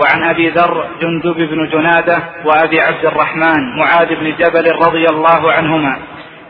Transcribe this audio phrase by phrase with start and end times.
[0.00, 5.98] وعن أبي ذر جندب بن جنادة وأبي عبد الرحمن معاذ بن جبل رضي الله عنهما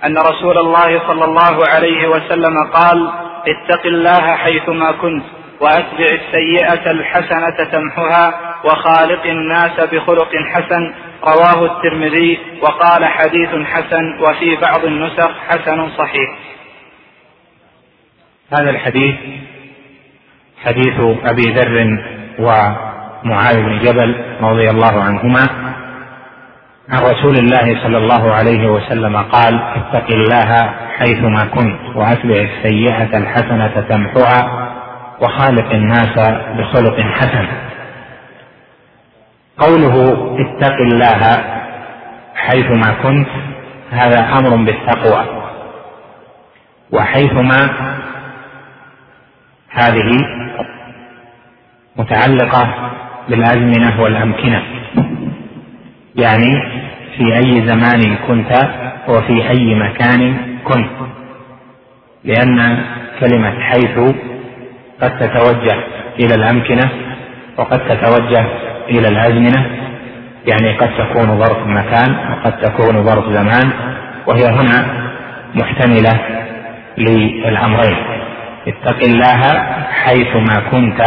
[0.07, 3.13] أن رسول الله صلى الله عليه وسلم قال
[3.47, 5.25] اتق الله حيثما كنت
[5.61, 10.95] وأتبع السيئة الحسنة تمحها وخالق الناس بخلق حسن.
[11.25, 16.31] رواه الترمذي وقال حديث حسن وفي بعض النسخ حسن صحيح.
[18.53, 19.15] هذا الحديث
[20.65, 21.99] حديث أبي ذر
[23.25, 25.47] ومعاذ بن جبل رضي الله عنهما
[26.91, 33.85] عن رسول الله صلى الله عليه وسلم قال اتق الله حيثما كنت وأتبع السيئة الحسنة
[33.89, 34.71] تمحها
[35.21, 36.19] وخالق الناس
[36.59, 37.47] بخلق حسن.
[39.59, 39.95] قوله
[40.41, 41.45] اتق الله
[42.35, 43.29] حيثما كنت
[43.91, 45.25] هذا أمر بالتقوى.
[46.93, 47.71] وحيثما
[49.71, 50.11] هذه
[51.97, 52.91] متعلقة
[53.29, 54.63] بالازمنه والامكنه
[56.17, 56.63] يعني
[57.17, 58.53] في أي زمان كنت
[59.09, 60.91] وفي أي مكان كنت.
[62.25, 62.85] لأن
[63.21, 63.99] كلمة حيث
[65.03, 65.77] قد تتوجه
[66.21, 66.91] إلى الأمكنة
[67.59, 68.45] وقد تتوجه
[68.89, 69.67] إلى الازمنه
[70.47, 73.71] يعني قد تكون ظرف مكان وقد تكون ظرف زمان
[74.27, 74.87] وهي هنا
[75.55, 76.19] محتملة
[76.99, 77.97] للأمرين.
[78.69, 79.63] اتق الله
[80.05, 81.03] حيثما كنت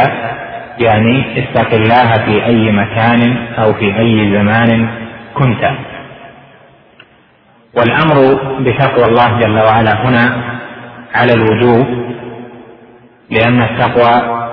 [0.79, 4.87] يعني اتق الله في أي مكان أو في أي زمان
[5.33, 5.71] كنت.
[7.77, 10.43] والأمر بتقوى الله جل وعلا هنا
[11.15, 11.87] على الوجوب
[13.29, 14.43] لأن التقوى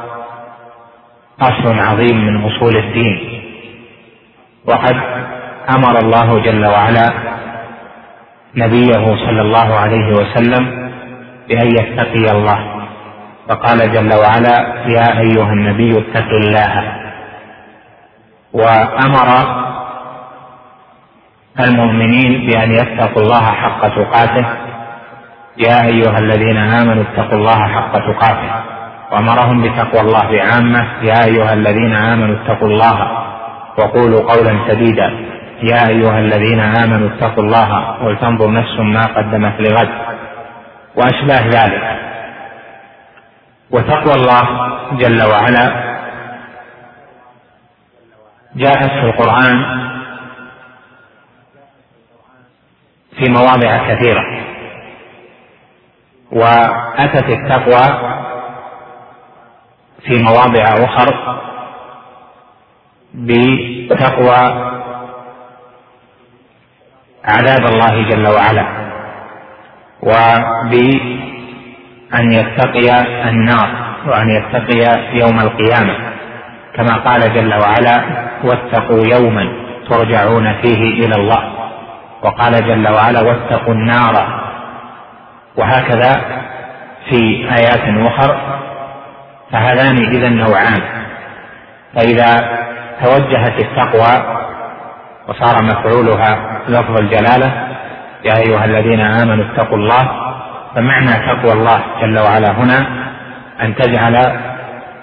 [1.40, 3.42] أصل عظيم من أصول الدين.
[4.66, 4.96] وقد
[5.76, 7.12] أمر الله جل وعلا
[8.56, 10.90] نبيه صلى الله عليه وسلم
[11.48, 12.69] بأن يتقي الله.
[13.48, 16.92] فقال جل وعلا يا أيها النبي اتق الله.
[18.52, 19.28] وأمر
[21.60, 24.46] المؤمنين بأن يتقوا الله حق تقاته.
[25.58, 28.50] يا أيها الذين آمنوا اتقوا الله حق تقاته.
[29.12, 30.86] وأمرهم بتقوى الله بعامة.
[31.02, 33.26] يا أيها الذين آمنوا اتقوا الله.
[33.78, 35.10] وقولوا قولا سديدا
[35.62, 39.88] يا أيها الذين آمنوا اتقوا الله ولتنظر نفس ما قدمت لغد.
[40.96, 42.09] وأشباه ذلك.
[43.72, 44.42] وتقوى الله
[44.92, 45.90] جل وعلا.
[48.56, 49.80] جاءت في القرآن
[53.18, 54.24] في مواضع كثيرة.
[56.32, 58.10] وأتت التقوى
[60.02, 61.40] في مواضع أخر
[63.14, 64.70] بتقوى
[67.24, 68.90] عذاب الله جل وعلا.
[72.10, 73.68] وبأن يتقي النار
[74.06, 75.94] وأن يتقي يوم القيامة.
[76.76, 78.04] كما قال جل وعلا
[78.44, 79.52] واتقوا يوما
[79.90, 81.52] ترجعون فيه إلى الله.
[82.22, 84.40] وقال جل وعلا واتقوا النار.
[85.56, 86.20] وهكذا
[87.10, 88.36] في آيات أخر
[89.52, 90.82] فهذان إذا نوعان.
[91.94, 92.58] فإذا
[93.04, 94.40] توجهت التقوى
[95.28, 97.68] وصار مفعولها لفظ الجلالة
[98.24, 100.29] يا أيها الذين آمنوا اتقوا الله
[100.74, 102.86] فمعنى تقوى الله جل وعلا هنا
[103.62, 104.40] أن تجعل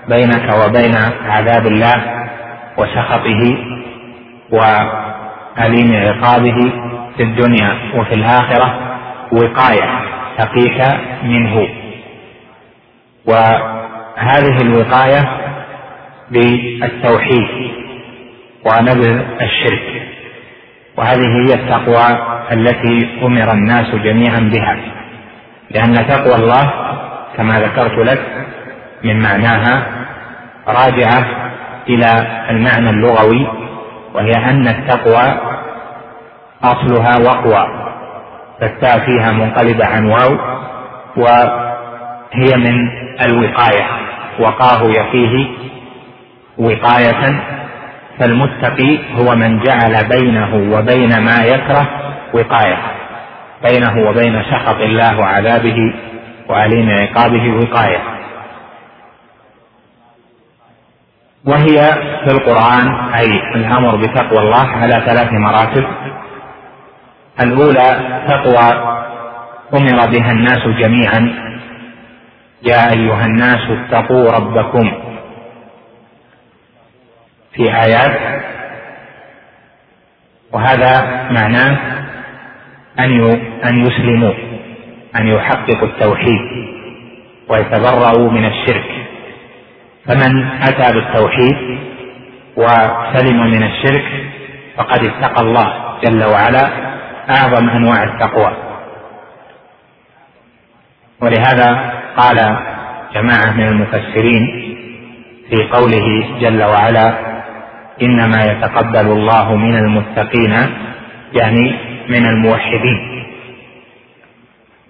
[0.09, 0.95] بينك وبين
[1.25, 2.27] عذاب الله
[2.77, 3.57] وسخطه
[4.51, 6.71] وأليم عقابه
[7.17, 8.79] في الدنيا وفي الآخرة
[9.31, 10.01] وقاية
[10.37, 10.81] تقيك
[11.23, 11.67] منه.
[13.25, 15.29] وهذه الوقاية
[16.31, 17.47] بالتوحيد
[18.65, 20.01] ونبذ الشرك.
[20.97, 22.07] وهذه هي التقوى
[22.51, 24.96] التي أمر الناس جميعا بها.
[25.71, 26.71] لأن تقوى الله
[27.37, 28.21] كما ذكرت لك
[29.03, 29.83] من معناها
[30.67, 31.25] راجعة
[31.89, 33.47] إلى المعنى اللغوي
[34.13, 35.37] وهي أن التقوى
[36.63, 37.67] أصلها وقوى
[38.61, 40.37] فالتاء فيها منقلبه عن واو
[41.17, 42.89] وهي من
[43.21, 43.85] الوقاية
[44.39, 45.47] وقاه يقيه
[46.57, 47.39] وقاية
[48.19, 51.87] فالمتقي هو من جعل بينه وبين ما يكره
[52.33, 52.77] وقاية.
[53.63, 55.93] بينه وبين سخط الله وعذابه
[56.49, 58.17] وأليم عقابه وقايه
[61.45, 61.93] وهي
[62.23, 63.25] في القرآن أي
[63.55, 65.85] الأمر بتقوى الله على ثلاث مراتب.
[67.41, 68.97] الأولى تقوى
[69.73, 71.33] أمر بها الناس جميعا.
[72.61, 74.91] يا أيها الناس اتقوا ربكم.
[77.53, 78.43] في آيات.
[80.53, 81.77] وهذا معناه
[82.99, 83.11] أن
[83.65, 84.33] أن يسلموا
[85.15, 86.41] أن يحققوا التوحيد
[87.49, 88.91] ويتبرأوا من الشرك.
[90.05, 91.79] فمن أتى بالتوحيد
[92.57, 94.05] وسلم من الشرك
[94.77, 95.73] فقد اتقى الله
[96.03, 96.69] جل وعلا
[97.29, 98.51] أعظم أنواع التقوى.
[101.21, 102.35] ولهذا قال
[103.15, 104.43] جماعة من المفسرين
[105.49, 107.13] في قوله جل وعلا
[108.01, 110.53] إنما يتقبل الله من المتقين
[111.33, 111.75] يعني
[112.09, 113.23] من الموحدين.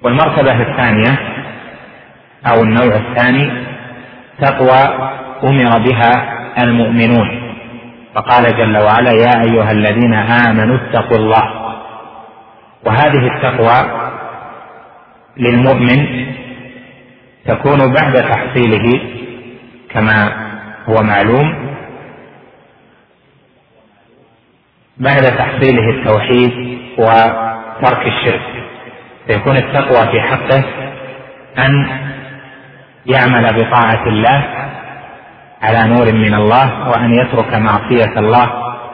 [0.04, 1.18] والمرتبة الثانية
[2.52, 3.52] أو النوع الثاني
[4.42, 5.10] تقوى
[5.44, 7.54] أمر بها المؤمنون.
[8.16, 11.68] فقال جل وعلا يا أيها الذين آمنوا اتقوا الله.
[12.86, 14.08] وهذه التقوى
[15.38, 16.28] للمؤمن
[17.46, 19.02] تكون بعد تحصيله
[19.90, 20.48] كما
[20.90, 21.68] هو معلوم
[24.98, 28.42] بعد تحصيله التوحيد وترك الشرك.
[29.28, 30.64] فيكون التقوى في حقه
[31.58, 31.88] أن
[33.06, 34.44] يعمل بطاعة الله
[35.62, 38.50] على نور من الله وأن يترك معصية الله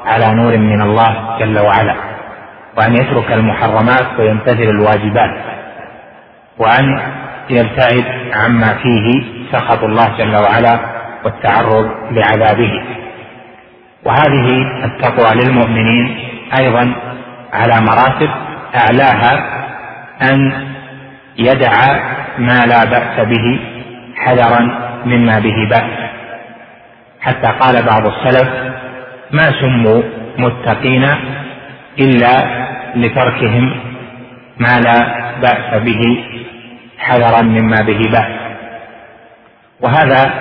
[0.06, 1.96] على نور من الله جل وعلا
[2.78, 5.34] وأن يترك المحرمات ويمتثل الواجبات
[6.58, 7.00] وأن
[7.50, 10.80] يبتعد عما فيه سخط الله جل وعلا
[11.26, 12.84] والتعرض لعذابه.
[14.06, 14.48] وهذه
[14.86, 16.18] التقوى للمؤمنين
[16.60, 16.96] أيضا
[17.54, 18.30] على مراتب
[18.76, 19.64] أعلاها
[20.22, 20.68] أن
[21.38, 21.74] يدع
[22.38, 23.60] ما لا بأس به
[24.18, 24.60] حذرا
[25.06, 26.10] مما به بأس.
[27.22, 28.50] حتى قال بعض السلف
[29.32, 30.02] ما سموا
[30.38, 31.04] متقين
[32.00, 32.34] إلا
[32.96, 33.80] لتركهم
[34.60, 35.00] ما لا
[35.42, 36.24] بأس به
[37.00, 38.44] حذرا مما به بأس.
[39.82, 40.34] وهذا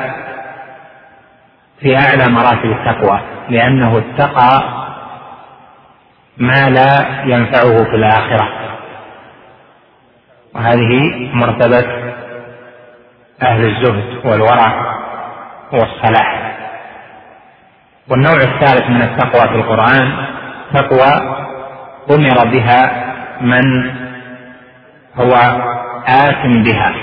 [1.80, 4.81] في أعلى مراتب التقوى لأنه اتقى
[6.36, 8.48] ما لا ينفعه في الآخرة.
[10.54, 12.12] وهذه مرتبة
[13.42, 14.96] أهل الزهد والورع
[15.72, 16.52] والصلاح.
[18.08, 20.26] والنوع الثالث من التقوى في القرآن
[20.74, 21.36] تقوى
[22.10, 23.90] أمر بها من
[25.16, 25.34] هو
[26.06, 26.94] آثم بها.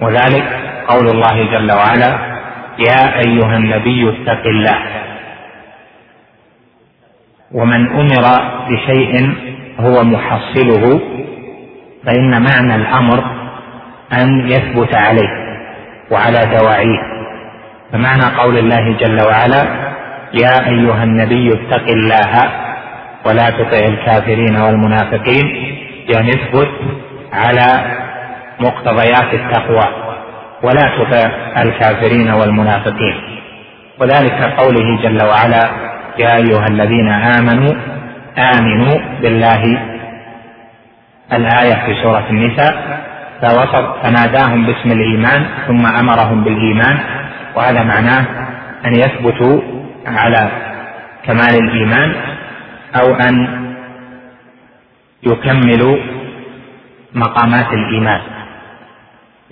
[0.00, 0.44] وذلك
[0.88, 2.37] قول الله جل وعلا
[2.78, 4.78] يا أيها النبي اتق الله.
[7.52, 8.24] ومن أمر
[8.68, 9.34] بشيء
[9.80, 11.00] هو محصله
[12.06, 13.24] فإن معنى الأمر
[14.12, 15.30] أن يثبت عليه
[16.10, 17.02] وعلى دواعيه.
[17.92, 19.62] فمعنى قول الله جل وعلا
[20.34, 22.50] يا أيها النبي اتق الله
[23.26, 25.46] ولا تطع الكافرين والمنافقين
[26.14, 26.70] يعني اثبت
[27.32, 27.96] على
[28.60, 30.07] مقتضيات التقوى.
[30.62, 31.30] ولا تطع
[31.62, 33.14] الكافرين والمنافقين.
[34.00, 35.70] وذلك قوله جل وعلا
[36.18, 37.74] يا أيها الذين آمنوا
[38.38, 39.62] آمنوا بالله.
[41.32, 42.74] الآية في سورة النساء
[43.42, 46.98] فوصف فناداهم باسم الإيمان ثم أمرهم بالإيمان
[47.56, 48.24] وهذا معناه
[48.86, 49.60] أن يثبتوا
[50.06, 50.50] على
[51.26, 52.14] كمال الإيمان
[52.94, 53.34] أو أن
[55.22, 55.96] يكملوا
[57.14, 58.20] مقامات الإيمان.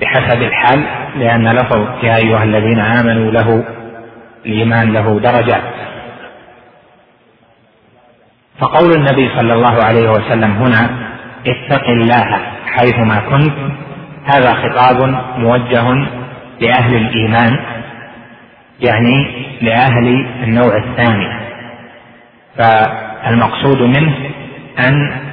[0.01, 0.85] بحسب الحال
[1.19, 3.65] لأن لفظ يا أيها الذين آمنوا له
[4.47, 5.63] الإيمان له درجات
[8.61, 10.91] فقول النبي صلى الله عليه وسلم هنا
[11.47, 13.55] اتق الله حيثما كنت
[14.25, 15.95] هذا خطاب موجه
[16.61, 17.59] لأهل الإيمان
[18.81, 21.29] يعني لأهل النوع الثاني.
[22.59, 24.15] فالمقصود منه
[24.89, 25.26] أن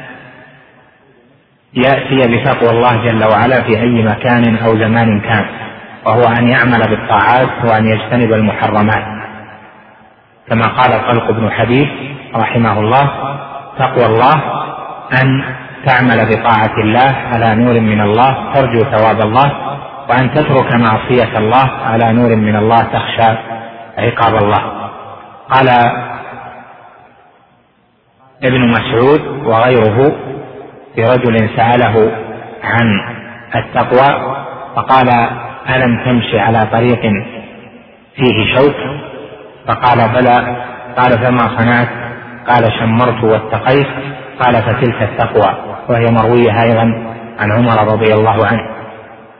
[1.75, 5.45] يأتي بتقوى الله جل وعلا في أي مكان أو زمان كان
[6.05, 9.03] وهو أن يعمل بالطاعات وأن يجتنب المحرمات.
[10.49, 11.87] كما قال طلق بن حبيب
[12.35, 13.09] رحمه الله
[13.79, 14.33] تقوى الله
[15.23, 15.43] أن
[15.85, 19.51] تعمل بطاعة الله على نور من الله ترجو ثواب الله
[20.09, 23.37] وأن تترك معصية الله على نور من الله تخشى
[23.97, 24.63] عقاب الله.
[25.49, 25.69] قال
[28.43, 30.15] ابن مسعود وغيره
[30.95, 32.11] في رجل سأله
[32.63, 33.15] عن
[33.55, 34.35] التقوى
[34.75, 35.09] فقال
[35.69, 37.01] ألم تمشي على طريق
[38.15, 38.75] فيه شوك؟
[39.67, 40.63] فقال بلى.
[40.97, 41.89] قال فما صنعت؟
[42.47, 43.87] قال شمرت واتقيت.
[44.39, 45.55] قال فتلك التقوى.
[45.89, 48.73] وهي مروية أيضا عن عمر رضي الله عنه.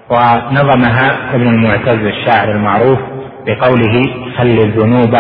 [0.10, 3.00] ونظمها ابن المعتز الشاعر المعروف
[3.46, 4.04] بقوله
[4.38, 5.18] خل الذنوب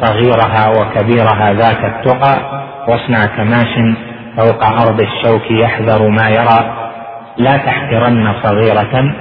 [0.00, 3.98] صغيرها وكبيرها ذاك التقى واصنع كماش
[4.38, 6.88] فوق أرض الشوك يحذر ما يرى.
[7.36, 9.14] لا تحقرن صغيرة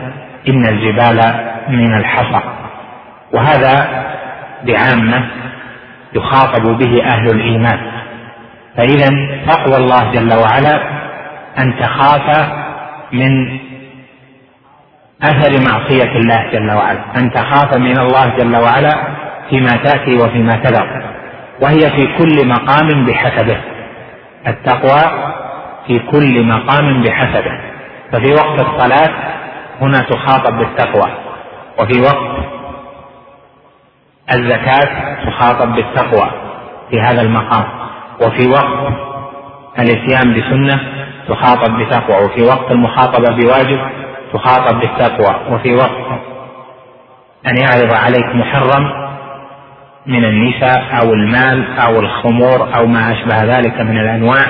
[0.49, 1.21] إن الجبال
[1.69, 2.41] من الحصى.
[3.33, 3.87] وهذا
[4.63, 5.27] بعامة
[6.13, 7.79] يخاطب به أهل الإيمان.
[8.77, 9.07] فإذا
[9.47, 10.81] تقوى الله جل وعلا
[11.59, 12.49] أن تخاف
[13.13, 13.59] من
[15.23, 16.99] أثر معصية الله جل وعلا.
[17.17, 18.93] أن تخاف من الله جل وعلا
[19.49, 21.03] فيما تأتي وفيما تذر.
[21.61, 23.57] وهي في كل مقام بحسبه.
[24.47, 25.31] التقوى
[25.87, 27.59] في كل مقام بحسبه.
[28.11, 29.09] ففي وقت الصلاة
[29.81, 31.11] هنا تخاطب بالتقوى
[31.79, 32.37] وفي وقت
[34.33, 36.31] الزكاة تخاطب بالتقوى
[36.89, 37.63] في هذا المقام
[38.21, 38.93] وفي وقت
[39.79, 40.79] الاتيان بسنة
[41.29, 43.79] تخاطب بتقوى وفي وقت المخاطبة بواجب
[44.33, 46.19] تخاطب بالتقوى وفي وقت
[47.47, 49.06] أن يعرض عليك محرم
[50.07, 54.45] من النساء أو المال أو الخمور أو ما أشبه ذلك من الأنواع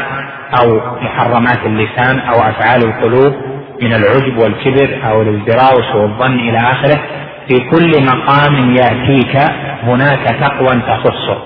[0.61, 3.33] أو محرمات اللسان أو أفعال القلوب
[3.81, 6.99] من العجب والكبر أو الازدراء وسوء الظن إلى آخره.
[7.47, 9.37] في كل مقام يأتيك
[9.83, 11.37] هناك تقوى تخصه.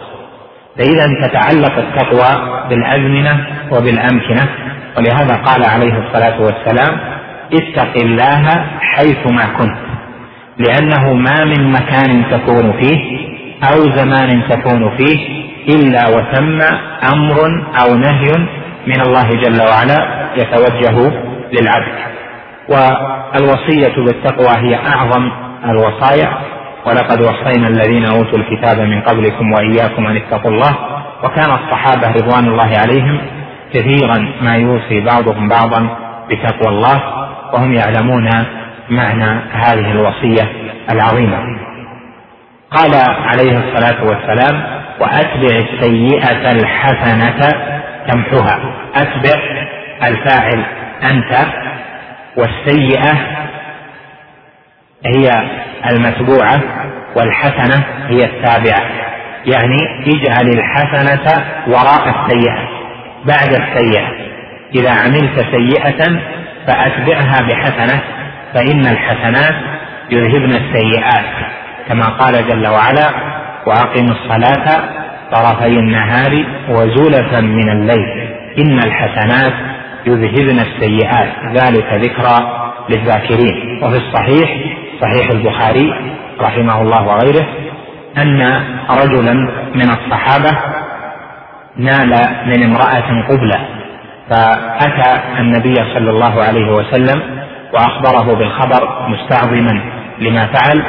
[0.77, 4.49] فإذا تتعلق التقوى بالأزمنة وبالأمكنة
[4.97, 6.99] ولهذا قال عليه الصلاة والسلام
[7.53, 9.77] اتق الله حيثما كنت
[10.57, 13.30] لأنه ما من مكان تكون فيه
[13.63, 16.61] أو زمان تكون فيه إلا وثم
[17.13, 17.37] أمر
[17.83, 18.31] أو نهي
[18.87, 21.11] من الله جل وعلا يتوجه
[21.53, 21.97] للعبد.
[22.69, 25.31] والوصية بالتقوى هي أعظم
[25.65, 26.29] الوصايا.
[26.85, 30.75] ولقد وصينا الذين أوتوا الكتاب من قبلكم وإياكم أن اتقوا الله.
[31.23, 33.17] وكان الصحابة رضوان الله عليهم
[33.73, 35.97] كثيرا ما يوصي بعضهم بعضا
[36.29, 37.01] بتقوى الله.
[37.53, 38.29] وهم يعلمون
[38.89, 40.51] معنى هذه الوصية
[40.91, 41.70] العظيمة.
[42.71, 42.91] قال
[43.25, 44.63] عليه الصلاة والسلام
[44.99, 47.51] وأتبع السيئة الحسنة
[48.07, 48.59] تمحها.
[48.95, 49.39] أتبع
[50.03, 50.65] الفاعل
[51.03, 51.45] أنت
[52.37, 53.13] والسيئة
[55.05, 55.29] هي
[55.91, 56.61] المتبوعة
[57.15, 58.89] والحسنة هي التابعة.
[59.45, 62.69] يعني اجعل الحسنة وراء السيئة
[63.25, 64.07] بعد السيئة.
[64.75, 66.19] إذا عملت سيئة
[66.67, 68.01] فأتبعها بحسنة
[68.53, 69.55] فإن الحسنات
[70.11, 71.60] يذهبن السيئات.
[71.91, 73.09] كما قال جل وعلا
[73.67, 74.83] وأقم الصلاة
[75.31, 78.29] طرفي النهار وزلفا من الليل
[78.59, 79.53] إن الحسنات
[80.05, 82.37] يذهبن السيئات ذلك ذكرى
[82.89, 83.83] للذاكرين.
[83.83, 84.57] وفي الصحيح
[85.01, 85.93] صحيح البخاري
[86.41, 87.47] رحمه الله وغيره
[88.17, 89.33] أن رجلا
[89.75, 90.57] من الصحابة
[91.77, 92.09] نال
[92.45, 93.59] من امرأة قبلة
[94.29, 97.21] فأتى النبي صلى الله عليه وسلم
[97.73, 99.81] وأخبره بالخبر مستعظما
[100.19, 100.83] لما فعل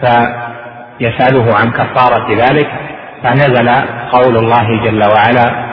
[0.00, 2.68] فيسأله عن كفارة ذلك
[3.22, 3.68] فنزل
[4.12, 5.66] قول الله جل وعلا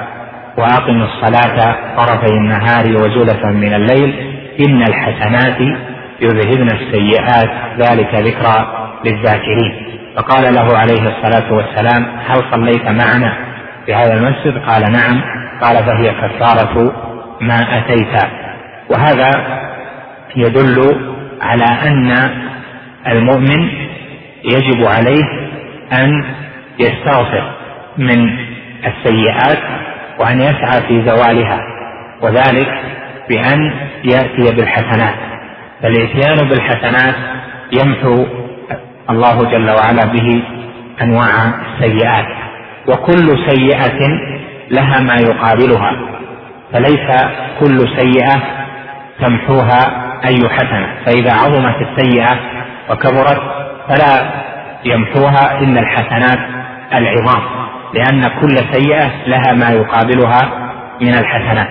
[0.58, 4.15] وأقم الصلاة طرفي النهار وزلفا من الليل
[4.60, 5.60] إن الحسنات
[6.22, 10.00] يذهبن السيئات ذلك ذكرى للذاكرين.
[10.18, 13.34] فقال له عليه الصلاة والسلام هل صليت معنا
[13.86, 15.22] في هذا المسجد؟ قال نعم.
[15.62, 16.94] قال فهي كفارة
[17.42, 18.20] ما أتيت.
[18.89, 19.32] وهذا
[20.36, 20.98] يدل
[21.42, 22.30] على أن
[23.08, 23.83] المؤمن
[24.44, 25.24] يجب عليه
[25.94, 26.26] أن
[26.80, 27.54] يستغفر
[27.98, 28.30] من
[28.86, 29.60] السيئات
[30.20, 31.60] وأن يسعى في زوالها
[32.22, 32.68] وذلك
[33.30, 33.72] بأن
[34.04, 35.16] يأتي بالحسنات.
[35.82, 37.16] فالإتيان بالحسنات
[37.82, 38.26] يمحو
[39.10, 40.44] الله جل وعلا به
[41.02, 41.30] أنواع
[41.74, 42.28] السيئات
[42.88, 44.00] وكل سيئة
[44.72, 45.92] لها ما يقابلها
[46.74, 47.26] فليس
[47.60, 48.42] كل سيئة
[49.22, 50.88] تمحوها أي حسنة.
[51.06, 52.40] فإذا عظمت السيئة
[52.90, 54.32] وكبرت فلا
[54.86, 56.40] يمحوها إلا الحسنات
[56.94, 57.42] العظام
[57.94, 60.72] لأن كل سيئة لها ما يقابلها
[61.02, 61.70] من الحسنات.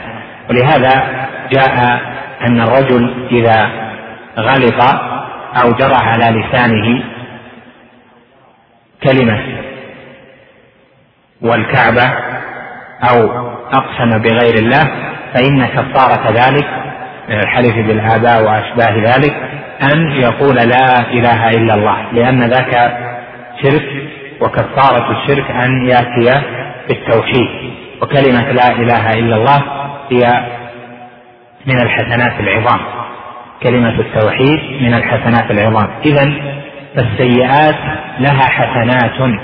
[0.50, 2.00] ولهذا جاء
[2.48, 3.70] أن الرجل إذا
[4.38, 4.82] غلط
[5.62, 7.04] أو جرى على لسانه
[9.02, 9.40] كلمة
[11.42, 12.02] والكعبة
[13.10, 13.30] أو
[13.72, 14.84] أقسم بغير الله
[15.34, 16.68] فإن كفارة ذلك
[17.28, 22.96] من الحلف بالآباء وأشباه ذلك أن يقول لا إله إلا الله لأن ذاك
[23.62, 23.88] شرك
[24.40, 26.42] وكفارة الشرك أن يأتي
[26.88, 27.72] بالتوحيد.
[28.02, 29.62] وكلمة لا إله إلا الله
[30.10, 30.44] هي
[31.66, 32.80] من الحسنات العظام.
[33.62, 35.88] كلمة التوحيد من الحسنات العظام.
[36.04, 36.32] إذا
[36.96, 37.78] فالسيئات
[38.18, 39.40] لها حسنات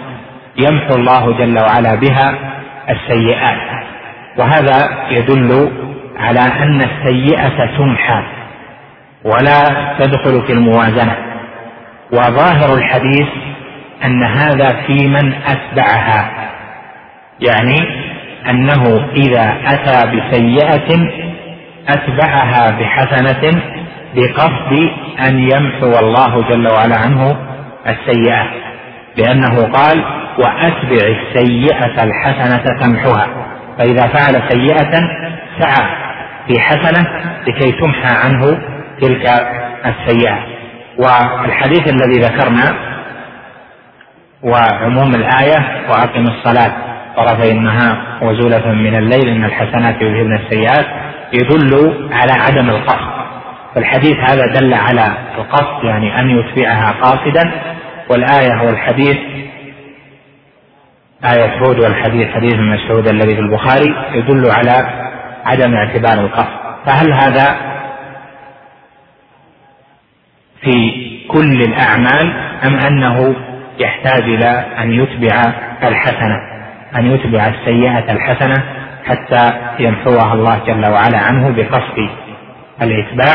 [0.56, 2.34] يمحو الله جل وعلا بها
[2.90, 3.58] السيئات.
[4.38, 5.72] وهذا يدل
[6.16, 8.22] على أن السيئة تمحى.
[9.28, 9.62] ولا
[9.98, 11.16] تدخل في الموازنة.
[12.12, 13.28] وظاهر الحديث
[14.04, 16.30] أن هذا في من أتبعها
[17.40, 17.78] يعني
[18.50, 21.10] أنه إذا أتى بسيئة
[21.88, 23.62] أتبعها بحسنة
[24.14, 27.36] بقصد أن يمحو الله جل وعلا عنه
[27.86, 28.50] السيئات
[29.16, 30.04] لأنه قال
[30.38, 33.26] وأتبع السيئة الحسنة تمحها
[33.78, 34.92] فإذا فعل سيئة
[35.58, 35.86] سعى
[36.48, 37.08] في حسنة
[37.46, 38.58] لكي تمحى عنه
[39.00, 39.26] تلك
[39.86, 40.38] السيئة.
[40.98, 42.76] والحديث الذي ذكرنا
[44.42, 46.72] وعموم الآية وأقم الصلاة
[47.16, 50.86] طرفي النهار وزولة من الليل إن الحسنات يذهبن السيئات
[51.32, 53.18] يدل على عدم القصد.
[53.74, 57.52] فالحديث هذا دل على القصد يعني أن يتبعها قاصدا.
[58.10, 59.16] والآية والحديث
[61.24, 64.88] آية هود والحديث حديث مسعود الذي في البخاري يدل على
[65.46, 66.58] عدم اعتبار القصد.
[66.86, 67.67] فهل هذا
[70.62, 72.32] في كل الأعمال
[72.66, 73.34] أم أنه
[73.78, 75.42] يحتاج إلى أن يتبع
[75.82, 76.58] الحسنة
[76.96, 78.64] أن يتبع السيئة الحسنة
[79.04, 82.08] حتى يمحوها الله جل وعلا عنه بقصد
[82.82, 83.34] الإتباع؟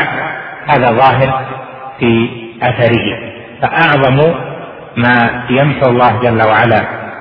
[0.66, 1.44] هذا ظاهر
[2.00, 2.28] في
[2.62, 3.18] أثره.
[3.62, 4.34] فأعظم
[4.96, 6.80] ما يمحو الله جل وعلا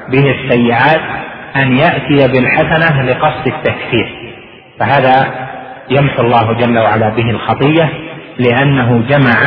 [0.09, 1.01] به السيئات
[1.55, 4.35] أن يأتي بالحسنة لقصد التكفير.
[4.79, 5.33] فهذا
[5.89, 7.89] يمحو الله جل وعلا به الخطية
[8.39, 9.41] لأنه جمع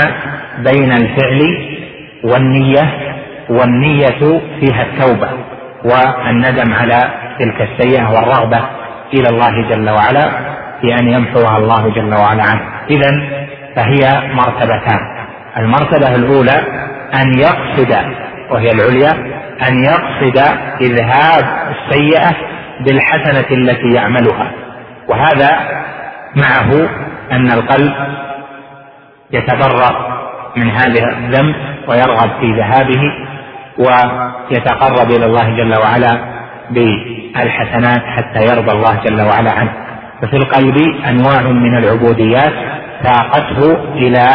[0.58, 1.40] بين الفعل
[2.24, 3.16] والنية
[3.48, 5.28] والنية فيها التوبة
[5.84, 8.60] والندم على تلك السيئة والرغبة
[9.14, 10.30] إلى الله جل وعلا
[10.80, 12.60] في أن يمحوها الله جل وعلا عنه.
[12.90, 13.10] إذا
[13.76, 14.98] فهي مرتبتان.
[15.58, 16.62] المرتبة الأولى
[17.14, 17.96] أن يقصد
[18.50, 19.12] وهي العليا
[19.68, 20.38] أن يقصد
[20.80, 22.30] إذهاب السيئة
[22.80, 24.52] بالحسنة التي يعملها.
[25.08, 25.50] وهذا
[26.36, 26.88] معه
[27.32, 27.94] أن القلب
[29.32, 30.05] يتبرأ
[30.56, 31.54] من هذا الذنب
[31.88, 33.02] ويرغب في ذهابه
[33.78, 36.36] ويتقرب إلى الله جل وعلا
[36.70, 39.72] بالحسنات حتى يرضى الله جل وعلا عنه.
[40.22, 40.76] ففي القلب
[41.08, 42.52] أنواع من العبوديات
[43.02, 44.26] ساقته إلى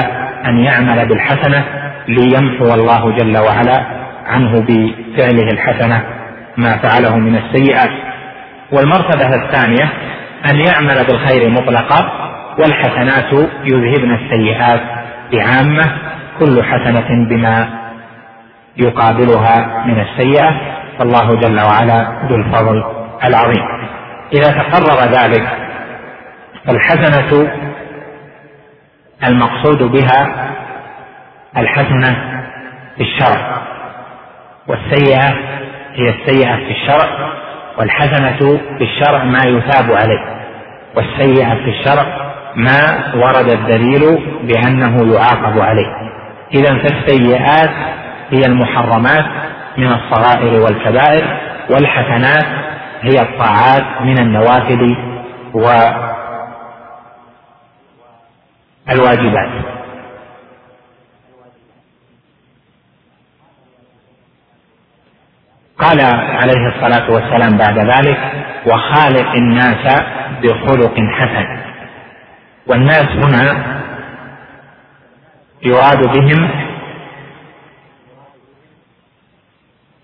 [0.46, 1.64] أن يعمل بالحسنة
[2.08, 3.86] ليمحو الله جل وعلا
[4.28, 6.04] عنه بفعله الحسنة
[6.58, 7.92] ما فعله من السيئات.
[8.72, 9.90] والمرتبة الثانية
[10.52, 12.12] أن يعمل بالخير مطلقا
[12.60, 14.82] والحسنات يذهبن السيئات
[15.32, 15.86] بعامة
[16.40, 17.68] كل حسنة بما
[18.78, 20.52] يقابلها من السيئة
[21.00, 22.84] فالله جل وعلا ذو الفضل
[23.26, 23.66] العظيم.
[24.34, 25.48] إذا تقرر ذلك
[26.66, 27.52] فالحسنة
[29.28, 30.52] المقصود بها
[31.58, 32.42] الحسنة
[32.98, 33.62] في الشرع
[34.68, 35.28] والسيئة
[35.94, 37.32] هي السيئة في الشرع
[37.78, 38.38] والحسنة
[38.78, 40.42] في الشرع ما يثاب عليه
[40.96, 42.06] والسيئة في الشرع
[42.56, 42.80] ما
[43.16, 46.01] ورد الدليل بأنه يعاقب عليه.
[46.54, 47.70] إذا فالسيئات
[48.32, 49.26] هي المحرمات
[49.78, 51.38] من الصغائر والكبائر
[51.70, 52.46] والحسنات
[53.02, 54.98] هي الطاعات من النوافل
[58.88, 59.52] والواجبات
[65.80, 66.02] قال
[66.42, 68.18] عليه الصلاة والسلام بعد ذلك
[68.68, 70.02] وخالق الناس
[70.44, 71.58] بخلق حسن.
[72.68, 73.81] والناس هنا
[75.64, 76.50] يراد بهم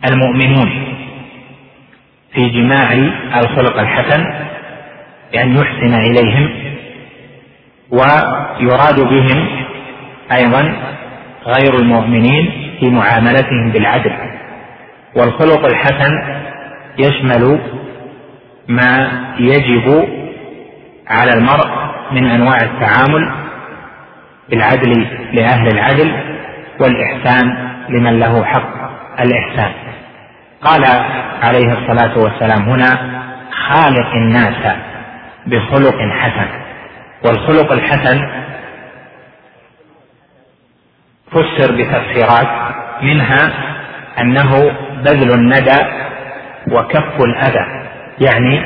[0.06, 0.98] المؤمنون
[2.34, 2.94] في جماع
[3.40, 4.24] الخلق الحسن
[5.32, 6.50] بأن يحسن إليهم
[7.92, 9.48] ويراد بهم
[10.32, 10.62] أيضا
[11.46, 14.12] غير المؤمنين في معاملتهم بالعدل.
[15.16, 16.12] والخلق الحسن
[16.98, 17.60] يشمل
[18.68, 20.08] ما يجب
[21.08, 21.68] على المرء
[22.12, 23.47] من أنواع التعامل
[24.50, 26.12] بالعدل لأهل العدل
[26.80, 27.58] والإحسان
[27.90, 28.70] لمن له حق
[29.20, 29.72] الإحسان.
[30.62, 30.86] قال
[31.44, 33.22] عليه الصلاة والسلام هنا
[33.70, 34.76] خالق الناس
[35.48, 36.48] بخلق حسن.
[37.26, 38.30] والخلق الحسن
[41.32, 42.48] فسر بتفسيرات
[43.02, 43.52] منها
[44.22, 44.72] أنه
[45.04, 45.78] بذل الندى
[46.72, 47.66] وكف الأذى
[48.22, 48.60] يعني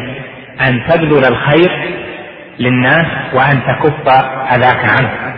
[0.62, 1.72] أن تبذل الخير
[2.60, 4.08] للناس وأن تكف
[4.56, 5.31] أذاك عنه.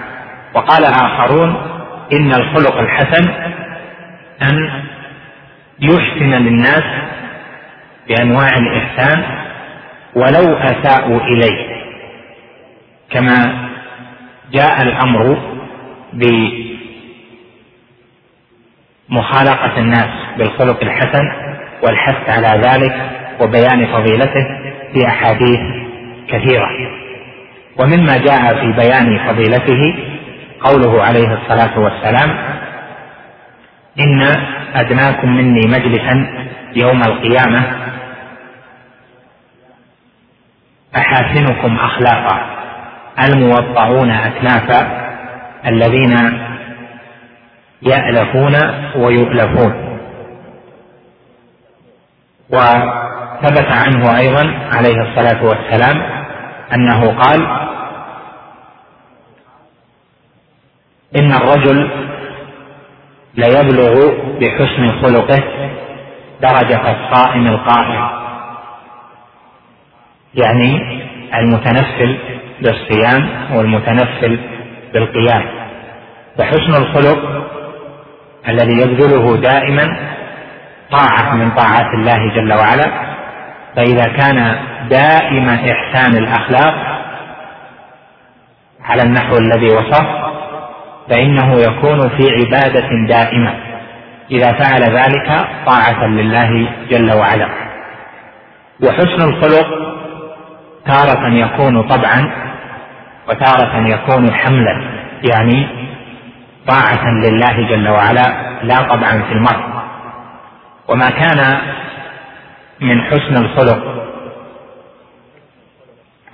[0.54, 1.56] وقال آخرون
[2.14, 3.30] إن الخلق الحسن
[4.42, 4.84] أن
[5.80, 6.84] يحسن للناس
[8.08, 9.24] بأنواع الإحسان
[10.16, 11.74] ولو أساءوا إليه.
[13.12, 13.68] كما
[14.52, 15.38] جاء الأمر
[19.10, 21.32] بمخالقة الناس بالخلق الحسن
[21.84, 23.10] والحث على ذلك
[23.42, 24.46] وبيان فضيلته
[24.94, 25.60] في أحاديث
[26.28, 26.70] كثيرة.
[27.80, 30.13] ومما جاء في بيان فضيلته
[30.64, 32.30] قوله عليه الصلاة والسلام
[34.00, 34.22] إن
[34.76, 36.28] أدناكم مني مجلسا
[36.76, 37.64] يوم القيامة
[40.98, 42.46] أحاسنكم أخلاقا
[43.28, 45.10] الموضعون أكنافا
[45.68, 46.40] الذين
[47.82, 48.56] يألفون
[48.96, 50.00] ويؤلفون.
[52.50, 56.02] وثبت عنه أيضا عليه الصلاة والسلام
[56.74, 57.63] أنه قال
[61.16, 61.90] إن الرجل
[63.36, 65.44] ليبلغ بحسن خلقه
[66.42, 68.10] درجة الصائم القائم.
[70.36, 71.00] يعني
[71.36, 72.18] المتنفل
[72.62, 74.40] بالصيام والمتنفل
[74.94, 75.46] بالقيام.
[76.38, 77.50] فحسن الخلق
[78.48, 79.98] الذي يبذله دائما
[80.92, 83.14] طاعة من طاعات الله جل وعلا.
[83.76, 84.56] فإذا كان
[84.90, 86.76] دائم إحسان الأخلاق
[88.84, 90.23] على النحو الذي وصف
[91.10, 93.54] فإنه يكون في عبادة دائمة.
[94.32, 97.50] إذا فعل ذلك طاعة لله جل وعلا.
[98.84, 99.68] وحسن الخلق
[100.86, 102.32] تارة يكون طبعا
[103.30, 104.90] وتارة يكون حملا.
[105.34, 105.68] يعني
[106.68, 109.64] طاعة لله جل وعلا لا طبعا في المرء.
[110.90, 111.58] وما كان
[112.82, 114.04] من حسن الخلق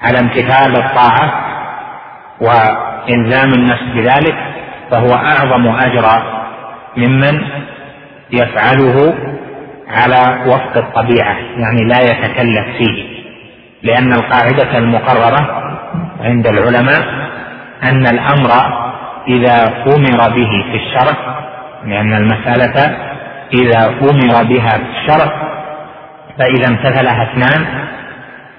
[0.02, 1.46] على امتثال الطاعة
[2.42, 4.49] وإلزام النفس بذلك
[4.91, 6.43] فهو أعظم أجرا
[6.97, 7.41] ممن
[8.32, 9.13] يفعله
[9.88, 13.19] على وفق الطبيعة يعني لا يتكلف فيه.
[13.84, 15.69] لأن القاعدة المقررة
[16.21, 17.30] عند العلماء
[17.84, 18.52] أن الأمر
[19.28, 21.39] إذا أمر به في الشرع
[21.86, 22.97] لأن المسألة
[23.54, 25.32] إذا أمر بها في الشرع
[26.39, 27.65] فإذا امتثلها اثنان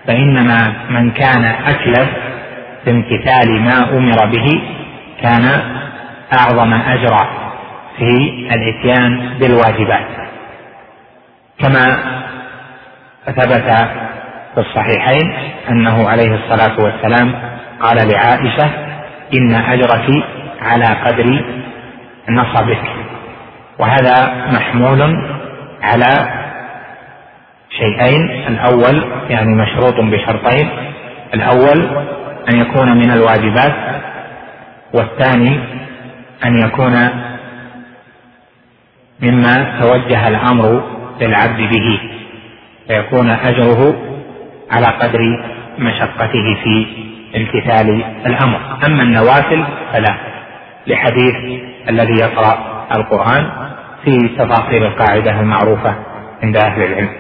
[0.06, 2.08] فإنما من كان أكلف
[2.84, 4.62] في امتثال ما أمر به
[5.22, 5.62] كان
[6.32, 7.28] أعظم أجرا
[7.98, 8.10] في
[8.54, 10.06] الإتيان بالواجبات.
[11.58, 11.96] كما
[13.26, 13.70] ثبت
[14.54, 15.32] في الصحيحين
[15.70, 17.34] أنه عليه الصلاة والسلام
[17.80, 18.70] قال لعائشة
[19.34, 20.24] إن أجرك
[20.62, 21.44] على قدر
[22.28, 22.82] نصبك.
[23.78, 25.00] وهذا محمول
[25.82, 26.40] على
[27.78, 30.68] شيئين الأول يعني مشروط بشرطين
[31.34, 32.04] الأول
[32.52, 33.74] أن يكون من الواجبات
[34.94, 35.60] والثاني
[36.44, 37.09] أن يكون
[39.22, 40.83] مما توجه الأمر
[41.20, 42.00] للعبد به
[42.88, 43.94] فيكون أجره
[44.70, 45.20] على قدر
[45.79, 46.87] مشقته في
[47.37, 48.61] امتثال الأمر.
[48.87, 50.14] أما النوافل فلا
[50.87, 51.35] لحديث
[51.88, 53.50] الذي يقرأ القرآن
[54.05, 55.94] في تفاصيل القاعدة المعروفة
[56.42, 57.11] عند أهل العلم.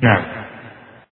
[0.00, 0.22] نعم.